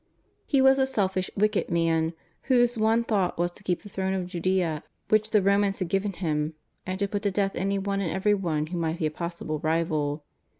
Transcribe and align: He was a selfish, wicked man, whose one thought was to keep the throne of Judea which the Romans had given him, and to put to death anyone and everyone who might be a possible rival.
He 0.47 0.63
was 0.63 0.79
a 0.79 0.87
selfish, 0.87 1.29
wicked 1.37 1.69
man, 1.69 2.13
whose 2.45 2.75
one 2.75 3.03
thought 3.03 3.37
was 3.37 3.51
to 3.51 3.61
keep 3.63 3.83
the 3.83 3.87
throne 3.89 4.15
of 4.15 4.25
Judea 4.25 4.81
which 5.09 5.29
the 5.29 5.43
Romans 5.43 5.77
had 5.77 5.89
given 5.89 6.13
him, 6.13 6.55
and 6.87 6.97
to 6.97 7.07
put 7.07 7.21
to 7.21 7.29
death 7.29 7.51
anyone 7.55 8.01
and 8.01 8.09
everyone 8.11 8.65
who 8.65 8.79
might 8.79 8.97
be 8.97 9.05
a 9.05 9.11
possible 9.11 9.59
rival. 9.59 10.23